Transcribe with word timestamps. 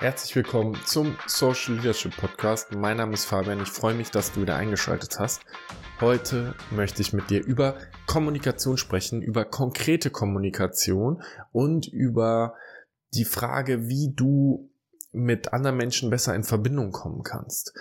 Herzlich 0.00 0.34
willkommen 0.34 0.78
zum 0.86 1.14
Social 1.26 1.74
Leadership 1.74 2.16
Podcast. 2.16 2.74
Mein 2.74 2.96
Name 2.96 3.12
ist 3.12 3.26
Fabian. 3.26 3.60
Ich 3.60 3.68
freue 3.68 3.92
mich, 3.92 4.10
dass 4.10 4.32
du 4.32 4.40
wieder 4.40 4.56
eingeschaltet 4.56 5.18
hast. 5.18 5.42
Heute 6.00 6.54
möchte 6.70 7.02
ich 7.02 7.12
mit 7.12 7.28
dir 7.28 7.44
über 7.44 7.76
Kommunikation 8.06 8.78
sprechen, 8.78 9.20
über 9.20 9.44
konkrete 9.44 10.08
Kommunikation 10.08 11.22
und 11.52 11.86
über 11.86 12.54
die 13.12 13.26
Frage, 13.26 13.88
wie 13.88 14.14
du 14.16 14.70
mit 15.12 15.52
anderen 15.52 15.76
Menschen 15.76 16.08
besser 16.08 16.34
in 16.34 16.44
Verbindung 16.44 16.92
kommen 16.92 17.22
kannst. 17.22 17.74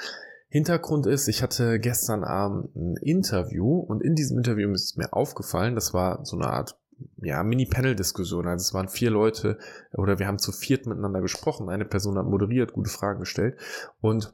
Hintergrund 0.49 1.05
ist, 1.05 1.29
ich 1.29 1.41
hatte 1.41 1.79
gestern 1.79 2.25
Abend 2.25 2.75
ein 2.75 2.97
Interview 3.01 3.79
und 3.79 4.03
in 4.03 4.15
diesem 4.15 4.37
Interview 4.37 4.69
ist 4.73 4.97
mir 4.97 5.13
aufgefallen, 5.13 5.73
das 5.73 5.93
war 5.93 6.25
so 6.25 6.35
eine 6.35 6.47
Art 6.47 6.77
ja, 7.17 7.43
Mini-Panel-Diskussion. 7.43 8.47
Also 8.47 8.63
es 8.63 8.73
waren 8.73 8.89
vier 8.89 9.11
Leute 9.11 9.57
oder 9.93 10.19
wir 10.19 10.27
haben 10.27 10.39
zu 10.39 10.51
viert 10.51 10.85
miteinander 10.85 11.21
gesprochen. 11.21 11.69
Eine 11.69 11.85
Person 11.85 12.17
hat 12.17 12.25
moderiert, 12.25 12.73
gute 12.73 12.89
Fragen 12.89 13.19
gestellt. 13.19 13.57
Und 14.01 14.33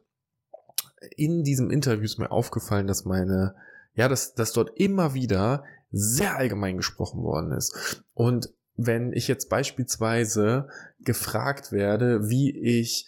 in 1.15 1.43
diesem 1.43 1.69
Interview 1.69 2.05
ist 2.05 2.19
mir 2.19 2.31
aufgefallen, 2.31 2.87
dass 2.87 3.05
meine, 3.05 3.55
ja, 3.95 4.07
dass, 4.07 4.33
dass 4.33 4.53
dort 4.53 4.77
immer 4.79 5.13
wieder 5.13 5.63
sehr 5.91 6.35
allgemein 6.35 6.77
gesprochen 6.77 7.21
worden 7.23 7.51
ist. 7.51 8.03
Und 8.13 8.53
wenn 8.75 9.13
ich 9.13 9.27
jetzt 9.27 9.49
beispielsweise 9.49 10.67
gefragt 10.99 11.71
werde, 11.71 12.29
wie 12.29 12.51
ich 12.51 13.07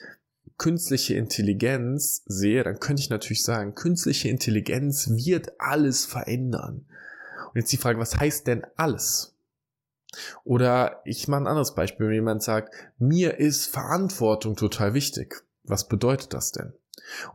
künstliche 0.58 1.16
Intelligenz 1.16 2.24
sehe, 2.26 2.64
dann 2.64 2.80
könnte 2.80 3.02
ich 3.02 3.10
natürlich 3.10 3.44
sagen, 3.44 3.76
künstliche 3.76 4.30
Intelligenz 4.30 5.10
wird 5.10 5.60
alles 5.60 6.06
verändern. 6.06 6.86
Und 7.48 7.56
jetzt 7.56 7.72
die 7.72 7.78
Frage, 7.78 8.00
was 8.00 8.18
heißt 8.18 8.48
denn 8.48 8.66
alles? 8.76 9.37
Oder 10.44 11.02
ich 11.06 11.28
mache 11.28 11.42
ein 11.42 11.48
anderes 11.48 11.76
Beispiel, 11.76 12.08
wenn 12.08 12.14
jemand 12.14 12.44
sagt, 12.44 12.74
mir 12.98 13.40
ist 13.40 13.68
Verantwortung 13.68 14.56
total 14.56 14.94
wichtig. 14.94 15.44
Was 15.64 15.88
bedeutet 15.88 16.34
das 16.34 16.52
denn? 16.52 16.74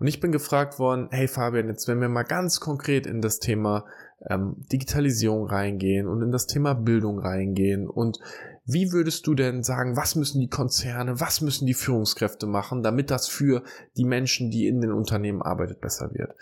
Und 0.00 0.06
ich 0.06 0.20
bin 0.20 0.32
gefragt 0.32 0.78
worden, 0.78 1.08
hey 1.10 1.28
Fabian, 1.28 1.69
jetzt 1.69 1.88
wenn 1.88 2.00
wir 2.00 2.08
mal 2.08 2.24
ganz 2.24 2.60
konkret 2.60 3.06
in 3.06 3.20
das 3.20 3.38
Thema 3.38 3.86
ähm, 4.28 4.56
Digitalisierung 4.72 5.47
reingehen 5.47 6.08
und 6.08 6.22
in 6.22 6.30
das 6.30 6.47
Thema 6.47 6.74
Bildung 6.74 7.19
reingehen 7.19 7.88
und 7.88 8.19
wie 8.64 8.92
würdest 8.92 9.27
du 9.27 9.34
denn 9.34 9.64
sagen, 9.64 9.97
was 9.97 10.14
müssen 10.14 10.41
die 10.41 10.48
Konzerne, 10.48 11.20
was 11.20 11.41
müssen 11.41 11.66
die 11.66 11.75
Führungskräfte 11.75 12.47
machen, 12.47 12.82
damit 12.82 13.10
das 13.10 13.27
für 13.27 13.64
die 13.97 14.04
Menschen, 14.04 14.50
die 14.50 14.69
in 14.69 14.80
den 14.80 14.92
Unternehmen 14.92 15.42
arbeitet, 15.42 15.80
besser 15.80 16.12
wird? 16.14 16.34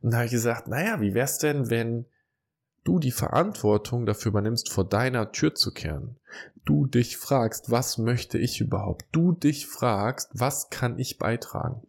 Und 0.00 0.12
da 0.12 0.18
habe 0.18 0.26
ich 0.26 0.32
gesagt, 0.32 0.68
naja, 0.68 1.00
wie 1.00 1.14
wär's 1.14 1.38
denn, 1.38 1.68
wenn 1.68 2.06
du 2.86 2.98
die 2.98 3.10
Verantwortung 3.10 4.06
dafür 4.06 4.30
übernimmst, 4.30 4.70
vor 4.70 4.84
deiner 4.84 5.32
Tür 5.32 5.54
zu 5.54 5.72
kehren. 5.72 6.16
Du 6.64 6.86
dich 6.86 7.16
fragst, 7.16 7.70
was 7.70 7.98
möchte 7.98 8.38
ich 8.38 8.60
überhaupt? 8.60 9.06
Du 9.12 9.32
dich 9.32 9.66
fragst, 9.66 10.30
was 10.32 10.70
kann 10.70 10.98
ich 10.98 11.18
beitragen? 11.18 11.82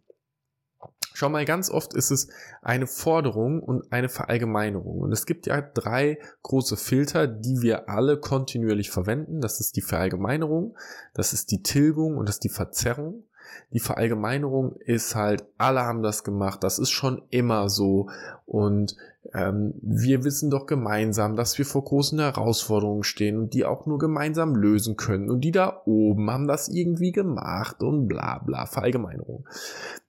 Schau 1.14 1.28
mal, 1.28 1.44
ganz 1.44 1.68
oft 1.68 1.94
ist 1.94 2.12
es 2.12 2.28
eine 2.62 2.86
Forderung 2.86 3.60
und 3.60 3.92
eine 3.92 4.08
Verallgemeinerung. 4.08 5.00
Und 5.00 5.10
es 5.10 5.26
gibt 5.26 5.46
ja 5.46 5.60
drei 5.60 6.18
große 6.42 6.76
Filter, 6.76 7.26
die 7.26 7.60
wir 7.60 7.88
alle 7.88 8.20
kontinuierlich 8.20 8.90
verwenden. 8.90 9.40
Das 9.40 9.58
ist 9.58 9.74
die 9.74 9.82
Verallgemeinerung, 9.82 10.76
das 11.14 11.32
ist 11.32 11.50
die 11.50 11.62
Tilgung 11.62 12.16
und 12.16 12.28
das 12.28 12.36
ist 12.36 12.44
die 12.44 12.50
Verzerrung. 12.50 13.24
Die 13.72 13.80
Verallgemeinerung 13.80 14.76
ist 14.76 15.14
halt, 15.14 15.44
alle 15.58 15.80
haben 15.80 16.02
das 16.02 16.24
gemacht, 16.24 16.64
das 16.64 16.78
ist 16.78 16.90
schon 16.90 17.22
immer 17.30 17.68
so. 17.68 18.08
Und 18.46 18.96
ähm, 19.34 19.74
wir 19.82 20.24
wissen 20.24 20.50
doch 20.50 20.66
gemeinsam, 20.66 21.36
dass 21.36 21.58
wir 21.58 21.66
vor 21.66 21.84
großen 21.84 22.18
Herausforderungen 22.18 23.02
stehen 23.02 23.36
und 23.36 23.52
die 23.52 23.64
auch 23.64 23.86
nur 23.86 23.98
gemeinsam 23.98 24.54
lösen 24.54 24.96
können. 24.96 25.28
Und 25.30 25.42
die 25.42 25.52
da 25.52 25.82
oben 25.84 26.30
haben 26.30 26.48
das 26.48 26.68
irgendwie 26.68 27.12
gemacht 27.12 27.82
und 27.82 28.08
bla 28.08 28.38
bla, 28.38 28.66
Verallgemeinerung. 28.66 29.46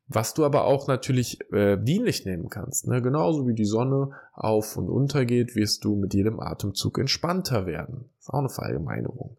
Was 0.07 0.33
du 0.33 0.43
aber 0.43 0.63
auch 0.63 0.87
natürlich 0.87 1.39
äh, 1.51 1.77
dienlich 1.77 2.25
nehmen 2.25 2.49
kannst. 2.49 2.87
Ne? 2.87 3.01
Genauso 3.01 3.47
wie 3.47 3.53
die 3.53 3.65
Sonne 3.65 4.11
auf 4.33 4.75
und 4.75 4.89
unter 4.89 5.25
geht, 5.25 5.55
wirst 5.55 5.83
du 5.83 5.95
mit 5.95 6.13
jedem 6.13 6.39
Atemzug 6.39 6.97
entspannter 6.97 7.67
werden. 7.67 8.05
Das 8.17 8.27
ist 8.27 8.33
auch 8.33 8.39
eine 8.39 8.49
Verallgemeinerung. 8.49 9.37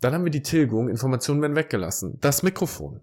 Dann 0.00 0.14
haben 0.14 0.24
wir 0.24 0.30
die 0.30 0.42
Tilgung, 0.42 0.88
Informationen 0.88 1.42
werden 1.42 1.56
weggelassen. 1.56 2.18
Das 2.20 2.42
Mikrofon. 2.42 3.00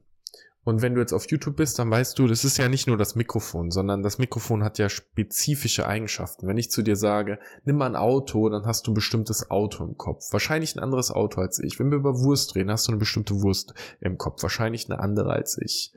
Und 0.66 0.82
wenn 0.82 0.96
du 0.96 1.00
jetzt 1.00 1.14
auf 1.14 1.30
YouTube 1.30 1.58
bist, 1.58 1.78
dann 1.78 1.92
weißt 1.92 2.18
du, 2.18 2.26
das 2.26 2.44
ist 2.44 2.58
ja 2.58 2.68
nicht 2.68 2.88
nur 2.88 2.98
das 2.98 3.14
Mikrofon, 3.16 3.70
sondern 3.70 4.02
das 4.02 4.18
Mikrofon 4.18 4.64
hat 4.64 4.80
ja 4.80 4.90
spezifische 4.90 5.88
Eigenschaften. 5.88 6.48
Wenn 6.48 6.58
ich 6.58 6.72
zu 6.72 6.82
dir 6.82 6.96
sage, 6.96 7.38
nimm 7.66 7.78
mal 7.78 7.86
ein 7.86 7.96
Auto, 7.96 8.50
dann 8.50 8.66
hast 8.66 8.88
du 8.88 8.92
ein 8.92 8.96
bestimmtes 8.96 9.52
Auto 9.52 9.84
im 9.84 9.96
Kopf. 9.96 10.34
Wahrscheinlich 10.34 10.76
ein 10.76 10.80
anderes 10.80 11.12
Auto 11.12 11.40
als 11.40 11.60
ich. 11.60 11.80
Wenn 11.80 11.92
wir 11.92 12.00
über 12.00 12.20
Wurst 12.20 12.56
reden, 12.56 12.72
hast 12.72 12.88
du 12.88 12.94
eine 12.94 13.00
bestimmte 13.00 13.44
Wurst 13.44 13.76
im 14.00 14.18
Kopf. 14.18 14.42
Wahrscheinlich 14.42 14.90
eine 14.90 15.00
andere 15.00 15.30
als 15.30 15.60
ich. 15.62 15.94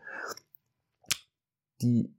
Die 1.81 2.15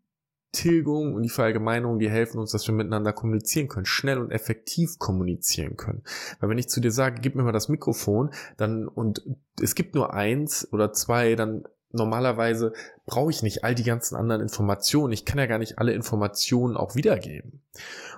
Tilgung 0.52 1.14
und 1.14 1.24
die 1.24 1.30
Verallgemeinerung, 1.30 2.00
die 2.00 2.10
helfen 2.10 2.40
uns, 2.40 2.52
dass 2.52 2.68
wir 2.68 2.74
miteinander 2.74 3.14
kommunizieren 3.14 3.68
können, 3.68 3.86
schnell 3.86 4.18
und 4.18 4.32
effektiv 4.32 4.98
kommunizieren 4.98 5.78
können. 5.78 6.04
Weil 6.40 6.50
wenn 6.50 6.58
ich 6.58 6.70
zu 6.70 6.80
dir 6.80 6.92
sage, 6.92 7.22
gib 7.22 7.36
mir 7.36 7.44
mal 7.44 7.52
das 7.52 7.70
Mikrofon, 7.70 8.32
dann 8.58 8.88
und 8.88 9.24
es 9.62 9.76
gibt 9.76 9.96
nur 9.96 10.14
eins 10.14 10.68
oder 10.72 10.92
zwei, 10.92 11.36
dann 11.36 11.66
normalerweise 11.92 12.74
brauche 13.06 13.32
ich 13.32 13.44
nicht 13.44 13.64
all 13.64 13.76
die 13.76 13.84
ganzen 13.84 14.16
anderen 14.16 14.42
Informationen. 14.42 15.14
Ich 15.14 15.26
kann 15.26 15.40
ja 15.40 15.46
gar 15.46 15.60
nicht 15.60 15.80
alle 15.80 15.94
Informationen 15.94 16.78
auch 16.78 16.96
wiedergeben. 16.96 17.62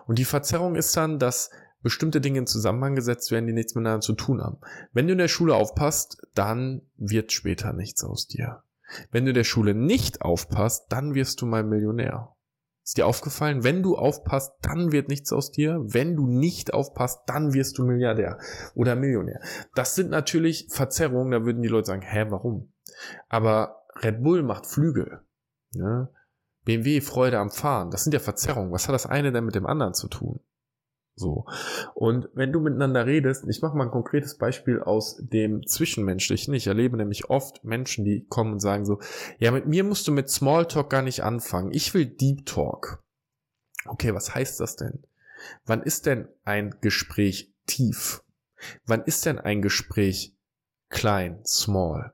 Und 0.08 0.20
die 0.20 0.26
Verzerrung 0.26 0.76
ist 0.76 0.96
dann, 0.96 1.20
dass 1.20 1.52
bestimmte 1.84 2.22
Dinge 2.22 2.40
in 2.40 2.48
Zusammenhang 2.48 2.96
gesetzt 2.96 3.32
werden, 3.32 3.48
die 3.48 3.54
nichts 3.54 3.76
miteinander 3.76 4.02
zu 4.02 4.14
tun 4.14 4.42
haben. 4.42 4.58
Wenn 4.94 5.08
du 5.08 5.14
in 5.14 5.18
der 5.18 5.28
Schule 5.28 5.56
aufpasst, 5.56 6.22
dann 6.36 6.82
wird 6.98 7.32
später 7.32 7.74
nichts 7.74 8.04
aus 8.04 8.28
dir. 8.28 8.64
Wenn 9.12 9.26
du 9.26 9.34
der 9.34 9.44
Schule 9.44 9.74
nicht 9.74 10.22
aufpasst, 10.22 10.86
dann 10.90 11.14
wirst 11.14 11.42
du 11.42 11.46
mal 11.46 11.64
Millionär. 11.64 12.36
Ist 12.84 12.98
dir 12.98 13.06
aufgefallen, 13.06 13.64
wenn 13.64 13.84
du 13.84 13.96
aufpasst, 13.96 14.54
dann 14.62 14.92
wird 14.92 15.08
nichts 15.08 15.32
aus 15.32 15.52
dir. 15.52 15.80
Wenn 15.84 16.16
du 16.16 16.28
nicht 16.28 16.74
aufpasst, 16.74 17.22
dann 17.28 17.54
wirst 17.54 17.78
du 17.78 17.84
Milliardär 17.86 18.40
oder 18.74 18.96
Millionär. 18.96 19.40
Das 19.76 19.96
sind 19.96 20.10
natürlich 20.10 20.68
Verzerrungen, 20.70 21.32
da 21.32 21.46
würden 21.46 21.62
die 21.62 21.70
Leute 21.70 21.88
sagen, 21.88 22.02
hä, 22.02 22.26
warum? 22.30 22.74
Aber 23.30 23.86
Red 24.02 24.24
Bull 24.24 24.44
macht 24.44 24.66
Flügel. 24.66 25.22
Ne? 25.74 26.10
BMW 26.66 27.02
Freude 27.02 27.40
am 27.40 27.50
Fahren. 27.50 27.92
Das 27.92 28.04
sind 28.04 28.14
ja 28.14 28.20
Verzerrungen. 28.20 28.72
Was 28.72 28.88
hat 28.88 28.94
das 28.94 29.06
eine 29.06 29.32
denn 29.32 29.46
mit 29.46 29.56
dem 29.56 29.66
anderen 29.66 29.94
zu 29.94 30.08
tun? 30.08 30.40
So. 31.16 31.46
Und 31.94 32.30
wenn 32.34 32.52
du 32.52 32.60
miteinander 32.60 33.06
redest, 33.06 33.46
ich 33.48 33.62
mache 33.62 33.76
mal 33.76 33.86
ein 33.86 33.92
konkretes 33.92 34.38
Beispiel 34.38 34.82
aus 34.82 35.18
dem 35.18 35.66
Zwischenmenschlichen. 35.66 36.54
Ich 36.54 36.68
erlebe 36.68 36.98
nämlich 36.98 37.30
oft 37.30 37.64
Menschen, 37.64 38.06
die 38.06 38.26
kommen 38.28 38.54
und 38.54 38.60
sagen 38.60 38.86
so, 38.86 39.00
ja, 39.38 39.52
mit 39.52 39.68
mir 39.68 39.84
musst 39.84 40.08
du 40.08 40.12
mit 40.12 40.30
Smalltalk 40.30 40.90
gar 40.90 41.02
nicht 41.02 41.24
anfangen. 41.24 41.72
Ich 41.74 41.94
will 41.94 42.06
Deep 42.06 42.46
Talk. 42.46 43.04
Okay, 43.86 44.14
was 44.14 44.34
heißt 44.34 44.60
das 44.60 44.76
denn? 44.76 45.04
Wann 45.66 45.82
ist 45.82 46.06
denn 46.06 46.28
ein 46.44 46.76
Gespräch 46.82 47.52
tief? 47.66 48.24
Wann 48.86 49.04
ist 49.04 49.26
denn 49.26 49.40
ein 49.40 49.62
Gespräch 49.62 50.36
klein, 50.90 51.42
small? 51.46 52.14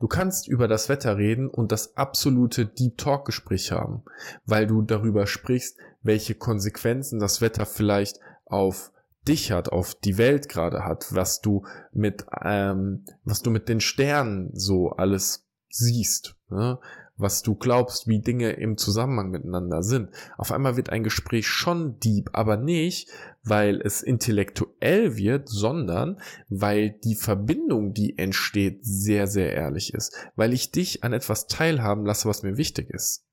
Du 0.00 0.08
kannst 0.08 0.48
über 0.48 0.68
das 0.68 0.88
Wetter 0.88 1.16
reden 1.16 1.48
und 1.48 1.72
das 1.72 1.96
absolute 1.96 2.66
Deep 2.66 2.98
Talk 2.98 3.24
Gespräch 3.24 3.72
haben, 3.72 4.02
weil 4.44 4.66
du 4.66 4.82
darüber 4.82 5.26
sprichst, 5.26 5.78
welche 6.02 6.34
Konsequenzen 6.34 7.20
das 7.20 7.40
Wetter 7.40 7.66
vielleicht 7.66 8.18
auf 8.46 8.92
dich 9.28 9.52
hat, 9.52 9.68
auf 9.68 9.94
die 9.94 10.18
Welt 10.18 10.48
gerade 10.48 10.84
hat, 10.84 11.14
was 11.14 11.40
du 11.40 11.64
mit, 11.92 12.24
ähm, 12.42 13.04
was 13.24 13.42
du 13.42 13.50
mit 13.50 13.68
den 13.68 13.80
Sternen 13.80 14.50
so 14.54 14.90
alles 14.90 15.46
siehst. 15.68 16.36
Ne? 16.48 16.78
Was 17.20 17.42
du 17.42 17.54
glaubst, 17.54 18.06
wie 18.06 18.20
Dinge 18.20 18.52
im 18.52 18.76
Zusammenhang 18.76 19.30
miteinander 19.30 19.82
sind. 19.82 20.10
Auf 20.38 20.52
einmal 20.52 20.76
wird 20.76 20.90
ein 20.90 21.02
Gespräch 21.04 21.46
schon 21.46 21.98
deep, 22.00 22.30
aber 22.32 22.56
nicht, 22.56 23.08
weil 23.42 23.80
es 23.80 24.02
intellektuell 24.02 25.16
wird, 25.16 25.48
sondern 25.48 26.20
weil 26.48 26.90
die 26.90 27.14
Verbindung, 27.14 27.94
die 27.94 28.18
entsteht, 28.18 28.80
sehr, 28.82 29.26
sehr 29.26 29.52
ehrlich 29.52 29.94
ist. 29.94 30.14
Weil 30.36 30.52
ich 30.52 30.70
dich 30.70 31.04
an 31.04 31.12
etwas 31.12 31.46
teilhaben 31.46 32.04
lasse, 32.04 32.28
was 32.28 32.42
mir 32.42 32.56
wichtig 32.56 32.90
ist. 32.90 33.24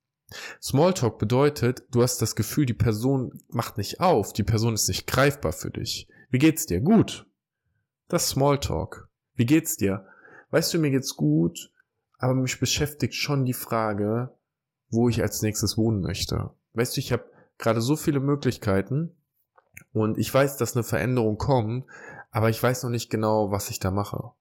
Smalltalk 0.61 1.19
bedeutet, 1.19 1.83
du 1.91 2.01
hast 2.01 2.21
das 2.21 2.35
Gefühl, 2.35 2.65
die 2.65 2.73
Person 2.73 3.39
macht 3.49 3.77
nicht 3.77 4.01
auf, 4.01 4.33
die 4.33 4.43
Person 4.43 4.73
ist 4.73 4.87
nicht 4.87 5.07
greifbar 5.07 5.53
für 5.53 5.71
dich. 5.71 6.07
Wie 6.29 6.39
geht's 6.39 6.65
dir? 6.65 6.81
Gut. 6.81 7.25
Das 8.09 8.29
Smalltalk. 8.29 9.09
Wie 9.35 9.45
geht's 9.45 9.77
dir? 9.77 10.05
Weißt 10.49 10.73
du, 10.73 10.79
mir 10.79 10.91
geht's 10.91 11.15
gut, 11.15 11.71
aber 12.17 12.33
mich 12.33 12.59
beschäftigt 12.59 13.15
schon 13.15 13.45
die 13.45 13.53
Frage, 13.53 14.31
wo 14.89 15.09
ich 15.09 15.21
als 15.21 15.41
nächstes 15.41 15.77
wohnen 15.77 16.01
möchte. 16.01 16.51
Weißt 16.73 16.95
du, 16.95 16.99
ich 16.99 17.11
habe 17.11 17.25
gerade 17.57 17.81
so 17.81 17.95
viele 17.95 18.19
Möglichkeiten 18.19 19.15
und 19.93 20.17
ich 20.17 20.33
weiß, 20.33 20.57
dass 20.57 20.75
eine 20.75 20.83
Veränderung 20.83 21.37
kommt, 21.37 21.85
aber 22.31 22.49
ich 22.49 22.61
weiß 22.61 22.83
noch 22.83 22.89
nicht 22.89 23.09
genau, 23.09 23.51
was 23.51 23.69
ich 23.69 23.79
da 23.79 23.91
mache. 23.91 24.31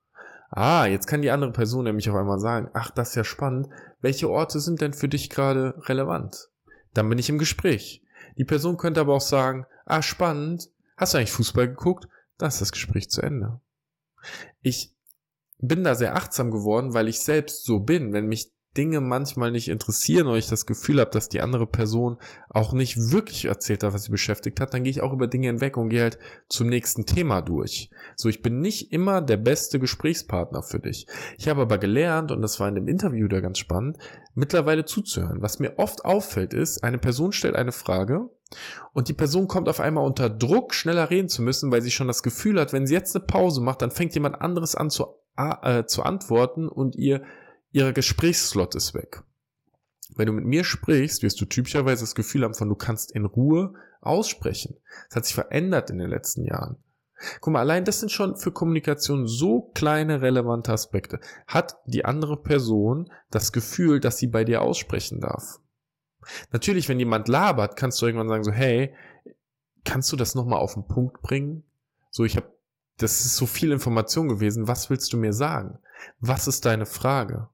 Ah, 0.50 0.86
jetzt 0.86 1.06
kann 1.06 1.22
die 1.22 1.30
andere 1.30 1.52
Person 1.52 1.84
nämlich 1.84 2.08
auf 2.08 2.16
einmal 2.16 2.38
sagen, 2.38 2.70
ach, 2.72 2.90
das 2.90 3.10
ist 3.10 3.14
ja 3.16 3.24
spannend. 3.24 3.68
Welche 4.00 4.30
Orte 4.30 4.60
sind 4.60 4.80
denn 4.80 4.92
für 4.92 5.08
dich 5.08 5.28
gerade 5.28 5.74
relevant? 5.88 6.50
Dann 6.94 7.08
bin 7.08 7.18
ich 7.18 7.28
im 7.28 7.38
Gespräch. 7.38 8.02
Die 8.38 8.44
Person 8.44 8.76
könnte 8.76 9.00
aber 9.00 9.14
auch 9.14 9.20
sagen, 9.20 9.66
ah, 9.84 10.02
spannend. 10.02 10.70
Hast 10.96 11.12
du 11.12 11.18
eigentlich 11.18 11.32
Fußball 11.32 11.68
geguckt? 11.68 12.08
Dann 12.38 12.48
ist 12.48 12.60
das 12.60 12.72
Gespräch 12.72 13.10
zu 13.10 13.22
Ende. 13.22 13.60
Ich 14.62 14.95
bin 15.58 15.84
da 15.84 15.94
sehr 15.94 16.16
achtsam 16.16 16.50
geworden, 16.50 16.94
weil 16.94 17.08
ich 17.08 17.20
selbst 17.20 17.64
so 17.64 17.80
bin. 17.80 18.12
Wenn 18.12 18.26
mich 18.26 18.52
Dinge 18.76 19.00
manchmal 19.00 19.50
nicht 19.50 19.68
interessieren 19.68 20.26
oder 20.26 20.36
ich 20.36 20.48
das 20.48 20.66
Gefühl 20.66 21.00
habe, 21.00 21.10
dass 21.10 21.28
die 21.28 21.40
andere 21.40 21.66
Person 21.66 22.18
auch 22.48 22.72
nicht 22.72 22.96
wirklich 23.10 23.46
erzählt 23.46 23.82
hat, 23.82 23.94
was 23.94 24.04
sie 24.04 24.10
beschäftigt 24.10 24.60
hat, 24.60 24.74
dann 24.74 24.84
gehe 24.84 24.90
ich 24.90 25.00
auch 25.00 25.12
über 25.12 25.26
Dinge 25.26 25.46
hinweg 25.46 25.76
und 25.76 25.88
gehe 25.88 26.02
halt 26.02 26.18
zum 26.48 26.68
nächsten 26.68 27.06
Thema 27.06 27.42
durch. 27.42 27.90
So, 28.16 28.28
ich 28.28 28.42
bin 28.42 28.60
nicht 28.60 28.92
immer 28.92 29.22
der 29.22 29.36
beste 29.36 29.78
Gesprächspartner 29.78 30.62
für 30.62 30.80
dich. 30.80 31.06
Ich 31.38 31.48
habe 31.48 31.62
aber 31.62 31.78
gelernt, 31.78 32.32
und 32.32 32.42
das 32.42 32.60
war 32.60 32.68
in 32.68 32.74
dem 32.74 32.88
Interview 32.88 33.28
da 33.28 33.40
ganz 33.40 33.58
spannend, 33.58 33.98
mittlerweile 34.34 34.84
zuzuhören. 34.84 35.42
Was 35.42 35.58
mir 35.58 35.78
oft 35.78 36.04
auffällt 36.04 36.52
ist, 36.52 36.84
eine 36.84 36.98
Person 36.98 37.32
stellt 37.32 37.56
eine 37.56 37.72
Frage 37.72 38.30
und 38.92 39.08
die 39.08 39.14
Person 39.14 39.48
kommt 39.48 39.68
auf 39.68 39.80
einmal 39.80 40.04
unter 40.04 40.30
Druck, 40.30 40.74
schneller 40.74 41.10
reden 41.10 41.28
zu 41.28 41.42
müssen, 41.42 41.72
weil 41.72 41.82
sie 41.82 41.90
schon 41.90 42.06
das 42.06 42.22
Gefühl 42.22 42.60
hat, 42.60 42.72
wenn 42.72 42.86
sie 42.86 42.94
jetzt 42.94 43.16
eine 43.16 43.24
Pause 43.24 43.60
macht, 43.60 43.82
dann 43.82 43.90
fängt 43.90 44.14
jemand 44.14 44.40
anderes 44.40 44.74
an 44.74 44.90
zu, 44.90 45.06
äh, 45.36 45.84
zu 45.84 46.02
antworten 46.02 46.68
und 46.68 46.96
ihr 46.96 47.22
ihrer 47.76 47.92
Gesprächsslot 47.92 48.74
ist 48.74 48.94
weg. 48.94 49.22
Wenn 50.14 50.26
du 50.26 50.32
mit 50.32 50.46
mir 50.46 50.64
sprichst, 50.64 51.22
wirst 51.22 51.38
du 51.40 51.44
typischerweise 51.44 52.04
das 52.04 52.14
Gefühl 52.14 52.42
haben 52.42 52.54
von, 52.54 52.70
du 52.70 52.74
kannst 52.74 53.12
in 53.12 53.26
Ruhe 53.26 53.74
aussprechen. 54.00 54.76
Das 55.08 55.16
hat 55.16 55.26
sich 55.26 55.34
verändert 55.34 55.90
in 55.90 55.98
den 55.98 56.08
letzten 56.08 56.44
Jahren. 56.44 56.76
Guck 57.40 57.52
mal, 57.52 57.60
allein 57.60 57.84
das 57.84 58.00
sind 58.00 58.10
schon 58.10 58.36
für 58.36 58.50
Kommunikation 58.50 59.26
so 59.26 59.70
kleine 59.74 60.22
relevante 60.22 60.72
Aspekte. 60.72 61.20
Hat 61.46 61.76
die 61.86 62.04
andere 62.06 62.42
Person 62.42 63.10
das 63.30 63.52
Gefühl, 63.52 64.00
dass 64.00 64.18
sie 64.18 64.28
bei 64.28 64.44
dir 64.44 64.62
aussprechen 64.62 65.20
darf? 65.20 65.60
Natürlich, 66.52 66.88
wenn 66.88 66.98
jemand 66.98 67.28
labert, 67.28 67.76
kannst 67.76 68.00
du 68.00 68.06
irgendwann 68.06 68.28
sagen 68.28 68.44
so, 68.44 68.52
hey, 68.52 68.94
kannst 69.84 70.10
du 70.12 70.16
das 70.16 70.34
nochmal 70.34 70.60
auf 70.60 70.74
den 70.74 70.86
Punkt 70.86 71.20
bringen? 71.20 71.62
So, 72.10 72.24
ich 72.24 72.36
habe, 72.36 72.50
das 72.96 73.26
ist 73.26 73.36
so 73.36 73.44
viel 73.44 73.70
Information 73.72 74.28
gewesen. 74.28 74.66
Was 74.66 74.88
willst 74.88 75.12
du 75.12 75.18
mir 75.18 75.34
sagen? 75.34 75.78
Was 76.20 76.48
ist 76.48 76.64
deine 76.64 76.86
Frage? 76.86 77.48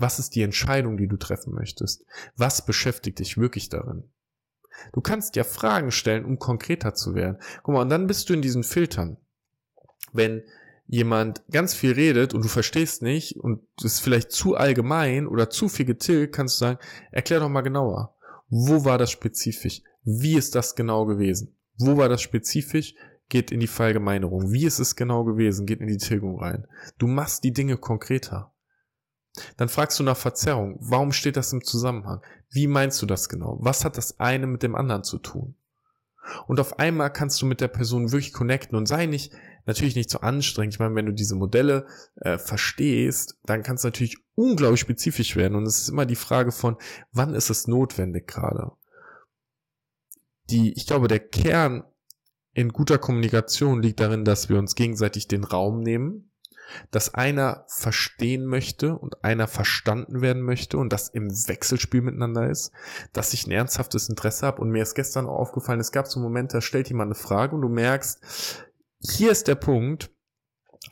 Was 0.00 0.18
ist 0.18 0.34
die 0.34 0.42
Entscheidung, 0.42 0.96
die 0.96 1.08
du 1.08 1.16
treffen 1.18 1.54
möchtest? 1.54 2.04
Was 2.34 2.64
beschäftigt 2.64 3.18
dich 3.18 3.36
wirklich 3.36 3.68
darin? 3.68 4.10
Du 4.94 5.02
kannst 5.02 5.36
ja 5.36 5.44
Fragen 5.44 5.90
stellen, 5.90 6.24
um 6.24 6.38
konkreter 6.38 6.94
zu 6.94 7.14
werden. 7.14 7.36
Guck 7.62 7.74
mal, 7.74 7.82
und 7.82 7.90
dann 7.90 8.06
bist 8.06 8.28
du 8.28 8.32
in 8.32 8.40
diesen 8.40 8.64
Filtern. 8.64 9.18
Wenn 10.12 10.42
jemand 10.86 11.44
ganz 11.50 11.74
viel 11.74 11.92
redet 11.92 12.32
und 12.32 12.42
du 12.44 12.48
verstehst 12.48 13.02
nicht 13.02 13.36
und 13.36 13.60
es 13.78 13.84
ist 13.84 14.00
vielleicht 14.00 14.32
zu 14.32 14.56
allgemein 14.56 15.26
oder 15.26 15.50
zu 15.50 15.68
viel 15.68 15.84
getilgt, 15.84 16.34
kannst 16.34 16.56
du 16.56 16.64
sagen, 16.64 16.78
erklär 17.12 17.40
doch 17.40 17.50
mal 17.50 17.60
genauer. 17.60 18.16
Wo 18.48 18.84
war 18.86 18.96
das 18.96 19.10
spezifisch? 19.10 19.82
Wie 20.02 20.34
ist 20.34 20.54
das 20.54 20.74
genau 20.74 21.04
gewesen? 21.04 21.56
Wo 21.78 21.98
war 21.98 22.08
das 22.08 22.22
spezifisch? 22.22 22.94
Geht 23.28 23.52
in 23.52 23.60
die 23.60 23.68
Verallgemeinerung. 23.68 24.50
Wie 24.50 24.64
ist 24.64 24.80
es 24.80 24.96
genau 24.96 25.24
gewesen? 25.24 25.66
Geht 25.66 25.80
in 25.80 25.86
die 25.86 25.98
Tilgung 25.98 26.40
rein. 26.40 26.66
Du 26.98 27.06
machst 27.06 27.44
die 27.44 27.52
Dinge 27.52 27.76
konkreter. 27.76 28.52
Dann 29.56 29.68
fragst 29.68 29.98
du 29.98 30.02
nach 30.02 30.16
Verzerrung. 30.16 30.76
Warum 30.80 31.12
steht 31.12 31.36
das 31.36 31.52
im 31.52 31.64
Zusammenhang? 31.64 32.22
Wie 32.50 32.66
meinst 32.66 33.00
du 33.02 33.06
das 33.06 33.28
genau? 33.28 33.58
Was 33.60 33.84
hat 33.84 33.96
das 33.96 34.18
eine 34.20 34.46
mit 34.46 34.62
dem 34.62 34.74
anderen 34.74 35.04
zu 35.04 35.18
tun? 35.18 35.54
Und 36.46 36.60
auf 36.60 36.78
einmal 36.78 37.12
kannst 37.12 37.40
du 37.40 37.46
mit 37.46 37.60
der 37.60 37.68
Person 37.68 38.12
wirklich 38.12 38.32
connecten 38.32 38.76
und 38.76 38.86
sei 38.86 39.06
nicht, 39.06 39.32
natürlich 39.66 39.96
nicht 39.96 40.10
so 40.10 40.20
anstrengend. 40.20 40.74
Ich 40.74 40.80
meine, 40.80 40.94
wenn 40.94 41.06
du 41.06 41.12
diese 41.12 41.34
Modelle 41.34 41.86
äh, 42.16 42.38
verstehst, 42.38 43.38
dann 43.44 43.62
kann 43.62 43.76
es 43.76 43.84
natürlich 43.84 44.18
unglaublich 44.34 44.80
spezifisch 44.80 45.36
werden. 45.36 45.56
Und 45.56 45.66
es 45.66 45.78
ist 45.78 45.88
immer 45.88 46.06
die 46.06 46.16
Frage 46.16 46.52
von, 46.52 46.76
wann 47.12 47.34
ist 47.34 47.50
es 47.50 47.66
notwendig 47.66 48.26
gerade? 48.26 48.72
Die, 50.50 50.72
ich 50.72 50.86
glaube, 50.86 51.08
der 51.08 51.20
Kern 51.20 51.84
in 52.52 52.70
guter 52.70 52.98
Kommunikation 52.98 53.82
liegt 53.82 54.00
darin, 54.00 54.24
dass 54.24 54.48
wir 54.48 54.58
uns 54.58 54.74
gegenseitig 54.74 55.28
den 55.28 55.44
Raum 55.44 55.80
nehmen, 55.80 56.29
dass 56.90 57.14
einer 57.14 57.64
verstehen 57.68 58.46
möchte 58.46 58.96
und 58.96 59.24
einer 59.24 59.46
verstanden 59.46 60.20
werden 60.20 60.42
möchte 60.42 60.78
und 60.78 60.92
das 60.92 61.08
im 61.08 61.30
Wechselspiel 61.30 62.02
miteinander 62.02 62.48
ist, 62.48 62.72
dass 63.12 63.32
ich 63.32 63.46
ein 63.46 63.52
ernsthaftes 63.52 64.08
Interesse 64.08 64.46
habe 64.46 64.60
und 64.60 64.70
mir 64.70 64.82
ist 64.82 64.94
gestern 64.94 65.26
auch 65.26 65.38
aufgefallen, 65.38 65.80
es 65.80 65.92
gab 65.92 66.06
so 66.06 66.18
einen 66.18 66.24
Moment, 66.24 66.54
da 66.54 66.60
stellt 66.60 66.88
jemand 66.88 67.08
eine 67.08 67.14
Frage 67.14 67.54
und 67.54 67.62
du 67.62 67.68
merkst, 67.68 68.66
hier 69.00 69.30
ist 69.30 69.48
der 69.48 69.54
Punkt, 69.54 70.10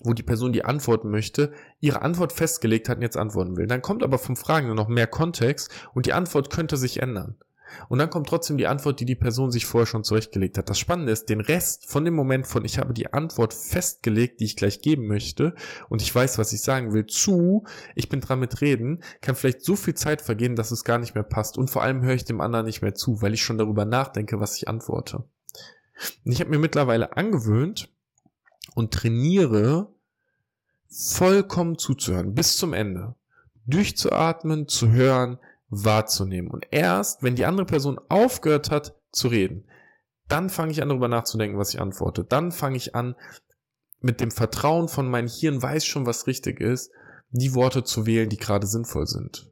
wo 0.00 0.12
die 0.12 0.22
Person, 0.22 0.52
die 0.52 0.64
antworten 0.64 1.10
möchte, 1.10 1.52
ihre 1.80 2.02
Antwort 2.02 2.32
festgelegt 2.32 2.88
hat 2.88 2.98
und 2.98 3.02
jetzt 3.02 3.16
antworten 3.16 3.56
will. 3.56 3.66
Dann 3.66 3.82
kommt 3.82 4.02
aber 4.02 4.18
vom 4.18 4.36
Fragen 4.36 4.74
noch 4.74 4.88
mehr 4.88 5.06
Kontext 5.06 5.70
und 5.94 6.06
die 6.06 6.12
Antwort 6.12 6.50
könnte 6.50 6.76
sich 6.76 7.02
ändern. 7.02 7.36
Und 7.88 7.98
dann 7.98 8.10
kommt 8.10 8.28
trotzdem 8.28 8.58
die 8.58 8.66
Antwort, 8.66 9.00
die 9.00 9.04
die 9.04 9.14
Person 9.14 9.50
sich 9.50 9.66
vorher 9.66 9.86
schon 9.86 10.04
zurechtgelegt 10.04 10.58
hat. 10.58 10.68
Das 10.68 10.78
Spannende 10.78 11.12
ist, 11.12 11.28
den 11.28 11.40
Rest 11.40 11.90
von 11.90 12.04
dem 12.04 12.14
Moment 12.14 12.46
von 12.46 12.64
ich 12.64 12.78
habe 12.78 12.94
die 12.94 13.12
Antwort 13.12 13.54
festgelegt, 13.54 14.40
die 14.40 14.44
ich 14.44 14.56
gleich 14.56 14.80
geben 14.80 15.06
möchte 15.06 15.54
und 15.88 16.02
ich 16.02 16.14
weiß, 16.14 16.38
was 16.38 16.52
ich 16.52 16.62
sagen 16.62 16.92
will, 16.92 17.06
zu, 17.06 17.64
ich 17.94 18.08
bin 18.08 18.20
dran 18.20 18.40
mit 18.40 18.60
reden, 18.60 19.02
kann 19.20 19.34
vielleicht 19.34 19.64
so 19.64 19.76
viel 19.76 19.94
Zeit 19.94 20.22
vergehen, 20.22 20.56
dass 20.56 20.70
es 20.70 20.84
gar 20.84 20.98
nicht 20.98 21.14
mehr 21.14 21.24
passt. 21.24 21.58
Und 21.58 21.70
vor 21.70 21.82
allem 21.82 22.02
höre 22.02 22.14
ich 22.14 22.24
dem 22.24 22.40
anderen 22.40 22.66
nicht 22.66 22.82
mehr 22.82 22.94
zu, 22.94 23.22
weil 23.22 23.34
ich 23.34 23.42
schon 23.42 23.58
darüber 23.58 23.84
nachdenke, 23.84 24.40
was 24.40 24.56
ich 24.56 24.68
antworte. 24.68 25.24
Und 26.24 26.32
ich 26.32 26.40
habe 26.40 26.50
mir 26.50 26.58
mittlerweile 26.58 27.16
angewöhnt 27.16 27.90
und 28.74 28.92
trainiere, 28.92 29.92
vollkommen 30.90 31.78
zuzuhören, 31.78 32.34
bis 32.34 32.56
zum 32.56 32.72
Ende. 32.72 33.14
Durchzuatmen, 33.66 34.68
zu 34.68 34.90
hören, 34.90 35.38
wahrzunehmen. 35.68 36.50
Und 36.50 36.66
erst, 36.70 37.22
wenn 37.22 37.36
die 37.36 37.46
andere 37.46 37.66
Person 37.66 38.00
aufgehört 38.08 38.70
hat 38.70 38.96
zu 39.12 39.28
reden, 39.28 39.64
dann 40.28 40.50
fange 40.50 40.72
ich 40.72 40.82
an 40.82 40.88
darüber 40.88 41.08
nachzudenken, 41.08 41.58
was 41.58 41.72
ich 41.72 41.80
antworte. 41.80 42.24
Dann 42.24 42.52
fange 42.52 42.76
ich 42.76 42.94
an, 42.94 43.14
mit 44.00 44.20
dem 44.20 44.30
Vertrauen 44.30 44.88
von 44.88 45.10
meinem 45.10 45.28
Hirn 45.28 45.60
weiß 45.60 45.84
schon, 45.84 46.06
was 46.06 46.26
richtig 46.26 46.60
ist, 46.60 46.92
die 47.30 47.54
Worte 47.54 47.84
zu 47.84 48.06
wählen, 48.06 48.28
die 48.28 48.36
gerade 48.36 48.66
sinnvoll 48.66 49.06
sind. 49.06 49.50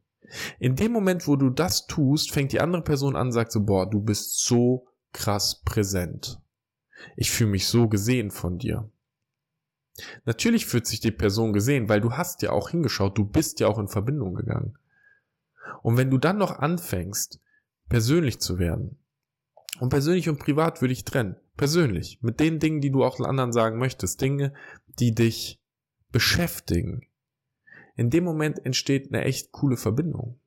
In 0.58 0.76
dem 0.76 0.92
Moment, 0.92 1.26
wo 1.26 1.36
du 1.36 1.50
das 1.50 1.86
tust, 1.86 2.32
fängt 2.32 2.52
die 2.52 2.60
andere 2.60 2.82
Person 2.82 3.16
an, 3.16 3.32
sagt 3.32 3.52
so, 3.52 3.64
boah, 3.64 3.88
du 3.88 4.00
bist 4.00 4.44
so 4.44 4.86
krass 5.12 5.62
präsent. 5.64 6.40
Ich 7.16 7.30
fühle 7.30 7.50
mich 7.50 7.66
so 7.66 7.88
gesehen 7.88 8.30
von 8.30 8.58
dir. 8.58 8.90
Natürlich 10.24 10.66
fühlt 10.66 10.86
sich 10.86 11.00
die 11.00 11.10
Person 11.10 11.52
gesehen, 11.52 11.88
weil 11.88 12.00
du 12.00 12.12
hast 12.12 12.42
ja 12.42 12.50
auch 12.50 12.70
hingeschaut, 12.70 13.16
du 13.16 13.24
bist 13.24 13.60
ja 13.60 13.68
auch 13.68 13.78
in 13.78 13.88
Verbindung 13.88 14.34
gegangen. 14.34 14.76
Und 15.82 15.96
wenn 15.96 16.10
du 16.10 16.18
dann 16.18 16.38
noch 16.38 16.58
anfängst, 16.58 17.40
persönlich 17.88 18.40
zu 18.40 18.58
werden, 18.58 18.98
und 19.78 19.90
persönlich 19.90 20.28
und 20.28 20.38
privat 20.38 20.80
würde 20.80 20.92
ich 20.92 21.04
trennen, 21.04 21.36
persönlich, 21.56 22.18
mit 22.22 22.40
den 22.40 22.58
Dingen, 22.58 22.80
die 22.80 22.90
du 22.90 23.04
auch 23.04 23.20
anderen 23.20 23.52
sagen 23.52 23.78
möchtest, 23.78 24.20
Dinge, 24.20 24.54
die 24.98 25.14
dich 25.14 25.60
beschäftigen, 26.10 27.02
in 27.94 28.10
dem 28.10 28.24
Moment 28.24 28.64
entsteht 28.64 29.12
eine 29.12 29.24
echt 29.24 29.52
coole 29.52 29.76
Verbindung. 29.76 30.38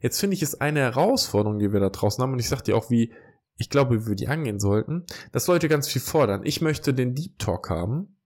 Jetzt 0.00 0.18
finde 0.18 0.34
ich 0.34 0.42
es 0.42 0.60
eine 0.60 0.80
Herausforderung, 0.80 1.58
die 1.58 1.72
wir 1.72 1.80
da 1.80 1.90
draußen 1.90 2.22
haben, 2.22 2.32
und 2.32 2.38
ich 2.38 2.48
sage 2.48 2.64
dir 2.64 2.76
auch, 2.76 2.90
wie 2.90 3.12
ich 3.56 3.70
glaube, 3.70 4.02
wie 4.02 4.08
wir 4.08 4.16
die 4.16 4.28
angehen 4.28 4.60
sollten, 4.60 5.04
dass 5.32 5.46
Leute 5.46 5.68
ganz 5.68 5.88
viel 5.88 6.02
fordern. 6.02 6.42
Ich 6.44 6.60
möchte 6.60 6.92
den 6.92 7.14
Deep 7.14 7.38
Talk 7.38 7.70
haben. 7.70 8.18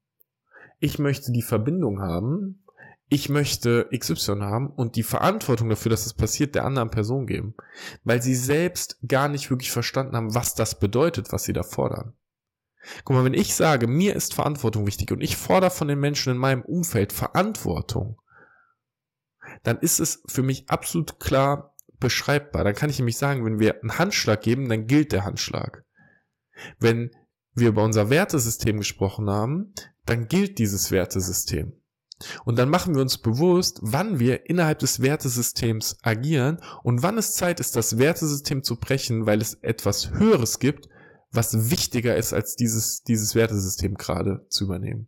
Ich 0.80 0.98
möchte 0.98 1.30
die 1.30 1.42
Verbindung 1.42 2.00
haben 2.00 2.64
ich 3.10 3.28
möchte 3.28 3.88
XY 3.92 4.38
haben 4.40 4.68
und 4.70 4.94
die 4.94 5.02
Verantwortung 5.02 5.68
dafür, 5.68 5.90
dass 5.90 6.06
es 6.06 6.14
passiert, 6.14 6.54
der 6.54 6.64
anderen 6.64 6.90
Person 6.90 7.26
geben, 7.26 7.54
weil 8.04 8.22
sie 8.22 8.36
selbst 8.36 8.98
gar 9.06 9.28
nicht 9.28 9.50
wirklich 9.50 9.72
verstanden 9.72 10.16
haben, 10.16 10.34
was 10.34 10.54
das 10.54 10.78
bedeutet, 10.78 11.32
was 11.32 11.42
sie 11.42 11.52
da 11.52 11.64
fordern. 11.64 12.14
Guck 13.04 13.16
mal, 13.16 13.24
wenn 13.24 13.34
ich 13.34 13.56
sage, 13.56 13.88
mir 13.88 14.14
ist 14.14 14.32
Verantwortung 14.32 14.86
wichtig 14.86 15.10
und 15.10 15.20
ich 15.20 15.36
fordere 15.36 15.72
von 15.72 15.88
den 15.88 15.98
Menschen 15.98 16.32
in 16.32 16.38
meinem 16.38 16.62
Umfeld 16.62 17.12
Verantwortung, 17.12 18.20
dann 19.64 19.78
ist 19.78 19.98
es 19.98 20.22
für 20.26 20.44
mich 20.44 20.70
absolut 20.70 21.18
klar 21.18 21.74
beschreibbar. 21.98 22.62
Dann 22.62 22.76
kann 22.76 22.90
ich 22.90 22.98
nämlich 22.98 23.18
sagen, 23.18 23.44
wenn 23.44 23.58
wir 23.58 23.80
einen 23.80 23.98
Handschlag 23.98 24.40
geben, 24.40 24.68
dann 24.68 24.86
gilt 24.86 25.10
der 25.10 25.24
Handschlag. 25.24 25.84
Wenn 26.78 27.10
wir 27.54 27.68
über 27.70 27.82
unser 27.82 28.08
Wertesystem 28.08 28.78
gesprochen 28.78 29.28
haben, 29.28 29.74
dann 30.06 30.28
gilt 30.28 30.58
dieses 30.58 30.92
Wertesystem. 30.92 31.79
Und 32.44 32.58
dann 32.58 32.68
machen 32.68 32.94
wir 32.94 33.02
uns 33.02 33.18
bewusst, 33.18 33.78
wann 33.82 34.18
wir 34.18 34.48
innerhalb 34.48 34.78
des 34.80 35.00
Wertesystems 35.02 35.98
agieren 36.02 36.60
und 36.82 37.02
wann 37.02 37.18
es 37.18 37.34
Zeit 37.34 37.60
ist, 37.60 37.76
das 37.76 37.98
Wertesystem 37.98 38.62
zu 38.62 38.76
brechen, 38.76 39.26
weil 39.26 39.40
es 39.40 39.54
etwas 39.62 40.10
Höheres 40.10 40.58
gibt, 40.58 40.88
was 41.32 41.70
wichtiger 41.70 42.16
ist, 42.16 42.32
als 42.32 42.56
dieses, 42.56 43.02
dieses 43.04 43.34
Wertesystem 43.34 43.94
gerade 43.94 44.44
zu 44.48 44.64
übernehmen. 44.64 45.06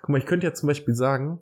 Guck 0.00 0.10
mal, 0.10 0.18
ich 0.18 0.26
könnte 0.26 0.46
ja 0.46 0.54
zum 0.54 0.66
Beispiel 0.68 0.94
sagen, 0.94 1.40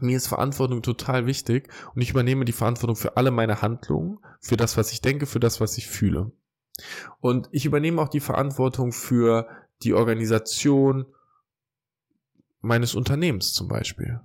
mir 0.00 0.16
ist 0.16 0.26
Verantwortung 0.26 0.82
total 0.82 1.26
wichtig 1.26 1.68
und 1.94 2.02
ich 2.02 2.10
übernehme 2.10 2.44
die 2.44 2.52
Verantwortung 2.52 2.96
für 2.96 3.16
alle 3.16 3.30
meine 3.30 3.62
Handlungen, 3.62 4.18
für 4.40 4.56
das, 4.56 4.76
was 4.76 4.92
ich 4.92 5.00
denke, 5.00 5.26
für 5.26 5.40
das, 5.40 5.60
was 5.60 5.78
ich 5.78 5.86
fühle. 5.86 6.32
Und 7.20 7.48
ich 7.52 7.66
übernehme 7.66 8.00
auch 8.00 8.08
die 8.08 8.20
Verantwortung 8.20 8.92
für 8.92 9.48
die 9.82 9.94
Organisation 9.94 11.06
meines 12.60 12.94
Unternehmens 12.94 13.52
zum 13.52 13.68
Beispiel. 13.68 14.20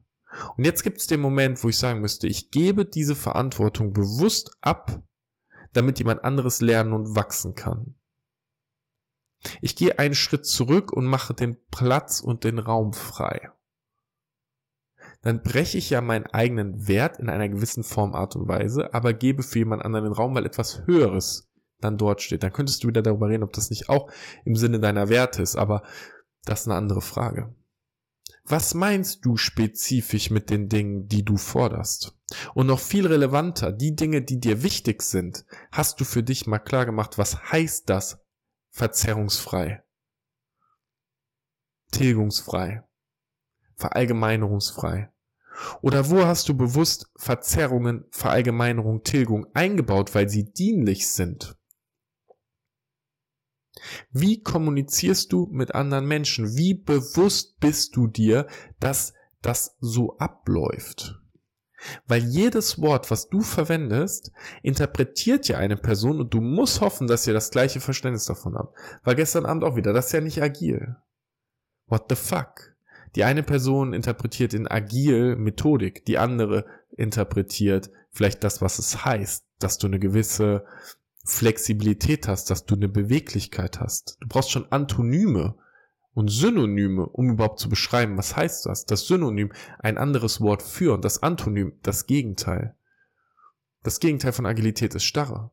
Und 0.58 0.66
jetzt 0.66 0.84
gibt 0.84 0.98
es 0.98 1.08
den 1.08 1.22
Moment, 1.22 1.64
wo 1.64 1.70
ich 1.70 1.78
sagen 1.78 2.02
müsste, 2.02 2.28
ich 2.28 2.52
gebe 2.52 2.86
diese 2.86 3.16
Verantwortung 3.16 3.94
bewusst 3.94 4.52
ab, 4.62 5.04
damit 5.74 6.00
jemand 6.00 6.24
anderes 6.24 6.62
lernen 6.62 6.94
und 6.94 7.16
wachsen 7.16 7.56
kann. 7.56 7.96
Ich 9.62 9.76
gehe 9.76 10.00
einen 10.00 10.16
Schritt 10.16 10.46
zurück 10.46 10.92
und 10.92 11.06
mache 11.06 11.34
den 11.34 11.58
Platz 11.70 12.22
und 12.22 12.44
den 12.44 12.60
Raum 12.60 12.94
frei. 12.94 13.50
Dann 15.22 15.42
breche 15.42 15.78
ich 15.78 15.90
ja 15.90 16.02
meinen 16.02 16.26
eigenen 16.28 16.88
Wert 16.88 17.20
in 17.20 17.30
einer 17.30 17.50
gewissen 17.50 17.84
Form, 17.84 18.14
Art 18.14 18.36
und 18.36 18.48
Weise, 18.48 18.94
aber 18.94 19.14
gebe 19.14 19.44
für 19.44 19.60
jemand 19.60 19.84
anderen 19.84 20.06
den 20.06 20.14
Raum, 20.14 20.36
weil 20.36 20.46
etwas 20.46 20.86
Höheres 20.86 21.50
dann 21.80 21.98
dort 21.98 22.22
steht. 22.22 22.44
Dann 22.44 22.54
könntest 22.54 22.84
du 22.84 22.88
wieder 22.88 23.02
darüber 23.02 23.30
reden, 23.30 23.44
ob 23.44 23.54
das 23.54 23.70
nicht 23.70 23.90
auch 23.90 24.12
im 24.46 24.56
Sinne 24.56 24.80
deiner 24.80 25.10
Werte 25.10 25.42
ist, 25.42 25.56
aber 25.56 25.84
das 26.46 26.62
ist 26.62 26.68
eine 26.68 26.76
andere 26.76 27.02
Frage. 27.02 27.54
Was 28.46 28.74
meinst 28.74 29.24
du 29.26 29.38
spezifisch 29.38 30.30
mit 30.30 30.50
den 30.50 30.68
Dingen, 30.68 31.08
die 31.08 31.24
du 31.24 31.38
forderst? 31.38 32.18
Und 32.54 32.68
noch 32.68 32.80
viel 32.80 33.08
relevanter, 33.08 33.72
die 33.72 33.96
Dinge, 33.96 34.22
die 34.22 34.40
dir 34.40 34.64
wichtig 34.64 35.02
sind, 35.02 35.46
hast 35.72 36.02
du 36.02 36.06
für 36.06 36.24
dich 36.24 36.46
mal 36.46 36.60
klar 36.60 36.86
gemacht, 36.86 37.18
was 37.18 37.52
heißt 37.52 37.90
das 37.90 38.20
verzerrungsfrei, 38.70 39.84
tilgungsfrei, 41.92 42.84
verallgemeinerungsfrei? 43.76 45.14
Oder 45.82 46.10
wo 46.10 46.26
hast 46.26 46.50
du 46.50 46.58
bewusst 46.58 47.12
Verzerrungen, 47.16 48.06
Verallgemeinerung, 48.12 49.04
Tilgung 49.04 49.46
eingebaut, 49.54 50.16
weil 50.16 50.28
sie 50.28 50.52
dienlich 50.52 51.08
sind? 51.08 51.56
Wie 54.12 54.42
kommunizierst 54.42 55.32
du 55.32 55.48
mit 55.52 55.76
anderen 55.76 56.06
Menschen? 56.06 56.56
Wie 56.56 56.74
bewusst 56.74 57.60
bist 57.60 57.96
du 57.96 58.08
dir, 58.08 58.48
dass 58.80 59.14
das 59.42 59.76
so 59.80 60.18
abläuft? 60.18 61.20
Weil 62.08 62.24
jedes 62.24 62.82
Wort, 62.82 63.12
was 63.12 63.28
du 63.28 63.42
verwendest, 63.42 64.32
interpretiert 64.62 65.48
ja 65.48 65.58
eine 65.58 65.76
Person 65.76 66.22
und 66.22 66.34
du 66.34 66.40
musst 66.40 66.82
hoffen, 66.82 67.08
dass 67.08 67.28
ihr 67.28 67.34
das 67.34 67.52
gleiche 67.52 67.82
Verständnis 67.82 68.26
davon 68.26 68.56
habt. 68.56 68.78
War 69.04 69.16
gestern 69.16 69.46
Abend 69.46 69.64
auch 69.64 69.76
wieder, 69.76 69.92
das 69.92 70.08
ist 70.08 70.14
ja 70.14 70.22
nicht 70.22 70.42
agil. 70.42 70.96
What 71.88 72.06
the 72.10 72.16
fuck? 72.16 72.74
Die 73.16 73.24
eine 73.24 73.44
Person 73.44 73.94
interpretiert 73.94 74.54
in 74.54 74.68
agil 74.68 75.36
Methodik, 75.36 76.06
die 76.06 76.18
andere 76.18 76.66
interpretiert 76.96 77.92
vielleicht 78.12 78.44
das, 78.44 78.62
was 78.62 78.80
es 78.80 79.06
heißt, 79.06 79.46
dass 79.60 79.78
du 79.78 79.88
eine 79.88 80.00
gewisse 80.00 80.66
Flexibilität 81.24 82.28
hast, 82.28 82.50
dass 82.50 82.66
du 82.66 82.76
eine 82.76 82.90
Beweglichkeit 82.90 83.80
hast. 83.80 84.18
Du 84.20 84.28
brauchst 84.28 84.52
schon 84.52 84.72
Antonyme 84.72 85.56
und 86.14 86.30
Synonyme, 86.30 87.06
um 87.08 87.30
überhaupt 87.30 87.60
zu 87.60 87.70
beschreiben, 87.70 88.18
was 88.18 88.36
heißt 88.36 88.66
das. 88.66 88.86
Das 88.86 89.08
Synonym 89.08 89.52
ein 89.80 89.98
anderes 89.98 90.42
Wort 90.42 90.62
für 90.62 90.94
und 90.94 91.06
das 91.06 91.24
Antonym 91.24 91.80
das 91.82 92.06
Gegenteil. 92.08 92.76
Das 93.84 94.00
Gegenteil 94.00 94.34
von 94.34 94.46
Agilität 94.46 94.96
ist 94.96 95.06
Starre. 95.06 95.52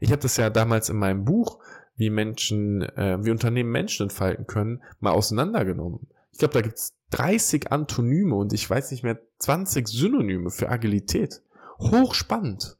Ich 0.00 0.10
habe 0.10 0.22
das 0.22 0.36
ja 0.36 0.50
damals 0.50 0.88
in 0.88 0.96
meinem 0.96 1.24
Buch, 1.24 1.62
wie 1.96 2.10
Menschen, 2.10 2.82
äh, 2.82 3.18
wie 3.20 3.30
Unternehmen 3.30 3.70
Menschen 3.70 4.04
entfalten 4.04 4.46
können, 4.46 4.82
mal 5.00 5.12
auseinandergenommen. 5.12 6.08
Ich 6.32 6.38
glaube, 6.38 6.54
da 6.54 6.60
gibt's 6.60 6.96
30 7.10 7.72
Antonyme 7.72 8.34
und 8.36 8.52
ich 8.52 8.68
weiß 8.68 8.92
nicht 8.92 9.02
mehr 9.02 9.20
20 9.38 9.88
Synonyme 9.88 10.50
für 10.50 10.68
Agilität. 10.68 11.42
Hochspannend 11.78 12.77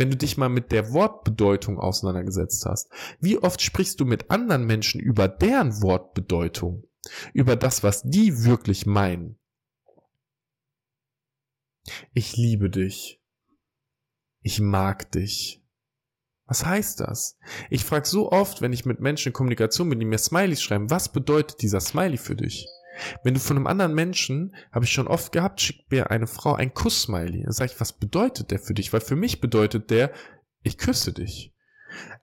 wenn 0.00 0.10
du 0.10 0.16
dich 0.16 0.38
mal 0.38 0.48
mit 0.48 0.72
der 0.72 0.94
Wortbedeutung 0.94 1.78
auseinandergesetzt 1.78 2.64
hast. 2.64 2.90
Wie 3.20 3.36
oft 3.36 3.60
sprichst 3.60 4.00
du 4.00 4.06
mit 4.06 4.30
anderen 4.30 4.64
Menschen 4.64 4.98
über 4.98 5.28
deren 5.28 5.82
Wortbedeutung? 5.82 6.84
Über 7.34 7.54
das, 7.54 7.82
was 7.82 8.02
die 8.02 8.44
wirklich 8.44 8.86
meinen? 8.86 9.38
Ich 12.14 12.34
liebe 12.34 12.70
dich. 12.70 13.20
Ich 14.40 14.58
mag 14.58 15.12
dich. 15.12 15.62
Was 16.46 16.64
heißt 16.64 17.00
das? 17.00 17.38
Ich 17.68 17.84
frage 17.84 18.08
so 18.08 18.32
oft, 18.32 18.62
wenn 18.62 18.72
ich 18.72 18.86
mit 18.86 19.00
Menschen 19.00 19.28
in 19.28 19.32
Kommunikation 19.34 19.90
bin, 19.90 20.00
die 20.00 20.06
mir 20.06 20.18
Smileys 20.18 20.62
schreiben, 20.62 20.88
was 20.88 21.12
bedeutet 21.12 21.60
dieser 21.60 21.80
Smiley 21.80 22.16
für 22.16 22.36
dich? 22.36 22.66
Wenn 23.24 23.34
du 23.34 23.40
von 23.40 23.56
einem 23.56 23.66
anderen 23.66 23.94
Menschen, 23.94 24.54
habe 24.72 24.84
ich 24.84 24.92
schon 24.92 25.08
oft 25.08 25.32
gehabt, 25.32 25.60
schickt 25.60 25.90
mir 25.90 26.10
eine 26.10 26.26
Frau 26.26 26.54
ein 26.54 26.74
Kuss-Smiley. 26.74 27.44
Dann 27.44 27.52
sage 27.52 27.72
ich, 27.72 27.80
was 27.80 27.92
bedeutet 27.92 28.50
der 28.50 28.58
für 28.58 28.74
dich? 28.74 28.92
Weil 28.92 29.00
für 29.00 29.16
mich 29.16 29.40
bedeutet 29.40 29.90
der, 29.90 30.12
ich 30.62 30.78
küsse 30.78 31.12
dich. 31.12 31.54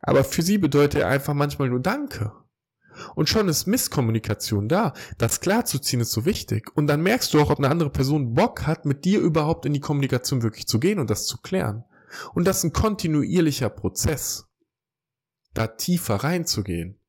Aber 0.01 0.23
für 0.23 0.41
sie 0.41 0.57
bedeutet 0.57 1.01
er 1.01 1.07
einfach 1.07 1.33
manchmal 1.33 1.69
nur 1.69 1.81
Danke. 1.81 2.31
Und 3.15 3.29
schon 3.29 3.47
ist 3.47 3.67
Misskommunikation 3.67 4.67
da. 4.67 4.93
Das 5.17 5.41
klarzuziehen 5.41 6.01
ist 6.01 6.11
so 6.11 6.25
wichtig. 6.25 6.75
Und 6.75 6.87
dann 6.87 7.01
merkst 7.01 7.33
du 7.33 7.39
auch, 7.39 7.49
ob 7.49 7.59
eine 7.59 7.69
andere 7.69 7.89
Person 7.89 8.33
Bock 8.33 8.65
hat, 8.65 8.85
mit 8.85 9.05
dir 9.05 9.19
überhaupt 9.19 9.65
in 9.65 9.73
die 9.73 9.79
Kommunikation 9.79 10.41
wirklich 10.41 10.67
zu 10.67 10.79
gehen 10.79 10.99
und 10.99 11.09
das 11.09 11.25
zu 11.25 11.37
klären. 11.37 11.83
Und 12.33 12.45
das 12.47 12.59
ist 12.59 12.63
ein 12.63 12.73
kontinuierlicher 12.73 13.69
Prozess, 13.69 14.47
da 15.53 15.67
tiefer 15.67 16.15
reinzugehen 16.15 16.99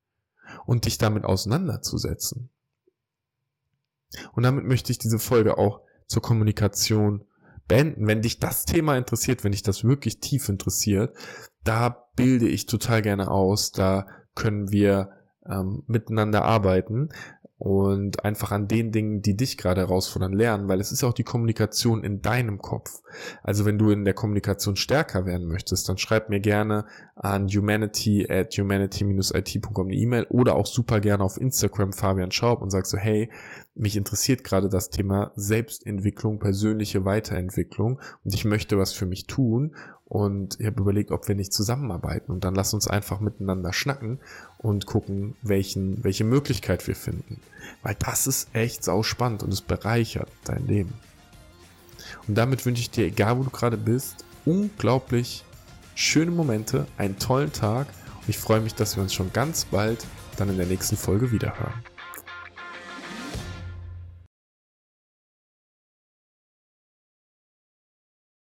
und 0.66 0.84
dich 0.84 0.98
damit 0.98 1.25
auseinanderzusetzen. 1.25 2.50
Und 4.32 4.42
damit 4.42 4.64
möchte 4.64 4.92
ich 4.92 4.98
diese 4.98 5.18
Folge 5.18 5.58
auch 5.58 5.80
zur 6.06 6.22
Kommunikation 6.22 7.24
beenden. 7.66 8.06
Wenn 8.06 8.22
dich 8.22 8.38
das 8.38 8.64
Thema 8.64 8.96
interessiert, 8.96 9.44
wenn 9.44 9.52
dich 9.52 9.62
das 9.62 9.84
wirklich 9.84 10.20
tief 10.20 10.48
interessiert, 10.48 11.14
da 11.64 12.08
bilde 12.16 12.48
ich 12.48 12.66
total 12.66 13.02
gerne 13.02 13.30
aus, 13.30 13.72
da 13.72 14.06
können 14.34 14.72
wir 14.72 15.10
ähm, 15.46 15.82
miteinander 15.86 16.44
arbeiten 16.44 17.10
und 17.58 18.24
einfach 18.24 18.52
an 18.52 18.68
den 18.68 18.92
Dingen, 18.92 19.20
die 19.20 19.36
dich 19.36 19.58
gerade 19.58 19.80
herausfordern, 19.80 20.32
lernen, 20.32 20.68
weil 20.68 20.80
es 20.80 20.92
ist 20.92 21.02
auch 21.02 21.12
die 21.12 21.24
Kommunikation 21.24 22.04
in 22.04 22.22
deinem 22.22 22.58
Kopf. 22.58 23.02
Also 23.42 23.64
wenn 23.64 23.78
du 23.78 23.90
in 23.90 24.04
der 24.04 24.14
Kommunikation 24.14 24.76
stärker 24.76 25.26
werden 25.26 25.48
möchtest, 25.48 25.88
dann 25.88 25.98
schreib 25.98 26.28
mir 26.28 26.38
gerne 26.38 26.84
an 27.16 27.48
humanity 27.48 28.30
at 28.30 28.56
humanity-it.com 28.56 29.86
eine 29.88 29.96
E-Mail 29.96 30.26
oder 30.30 30.54
auch 30.54 30.66
super 30.66 31.00
gerne 31.00 31.24
auf 31.24 31.36
Instagram 31.36 31.92
Fabian 31.92 32.30
Schaub 32.30 32.62
und 32.62 32.70
sag 32.70 32.86
so, 32.86 32.96
hey, 32.96 33.28
mich 33.78 33.97
interessiert 33.97 34.44
gerade 34.44 34.68
das 34.68 34.90
Thema 34.90 35.32
Selbstentwicklung, 35.37 36.38
persönliche 36.38 37.04
Weiterentwicklung 37.04 38.00
und 38.25 38.35
ich 38.35 38.44
möchte 38.44 38.78
was 38.78 38.92
für 38.92 39.06
mich 39.06 39.26
tun 39.26 39.75
und 40.04 40.58
ich 40.58 40.66
habe 40.66 40.80
überlegt, 40.80 41.11
ob 41.11 41.28
wir 41.28 41.35
nicht 41.35 41.52
zusammenarbeiten 41.52 42.32
und 42.32 42.44
dann 42.44 42.54
lass 42.54 42.75
uns 42.75 42.88
einfach 42.88 43.20
miteinander 43.20 43.73
schnacken 43.73 44.20
und 44.58 44.87
gucken, 44.87 45.37
welchen, 45.42 46.02
welche 46.02 46.25
Möglichkeit 46.25 46.87
wir 46.87 46.97
finden. 46.97 47.40
Weil 47.82 47.94
das 47.99 48.26
ist 48.26 48.49
echt 48.54 48.82
sau 48.82 49.02
spannend 49.02 49.42
und 49.42 49.52
es 49.52 49.61
bereichert 49.61 50.30
dein 50.44 50.66
Leben. 50.66 50.94
Und 52.26 52.37
damit 52.37 52.64
wünsche 52.64 52.80
ich 52.80 52.90
dir, 52.90 53.06
egal 53.06 53.38
wo 53.38 53.42
du 53.42 53.50
gerade 53.50 53.76
bist, 53.76 54.25
unglaublich 54.44 55.44
schöne 55.94 56.30
Momente, 56.30 56.87
einen 56.97 57.18
tollen 57.18 57.52
Tag 57.52 57.87
und 58.23 58.28
ich 58.28 58.38
freue 58.38 58.61
mich, 58.61 58.75
dass 58.75 58.97
wir 58.97 59.02
uns 59.02 59.12
schon 59.12 59.32
ganz 59.32 59.66
bald 59.66 60.06
dann 60.37 60.49
in 60.49 60.56
der 60.56 60.66
nächsten 60.66 60.97
Folge 60.97 61.32
wiederhören. 61.32 61.75